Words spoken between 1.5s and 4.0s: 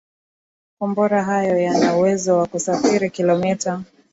yanauwezo wa kusafiri kilomita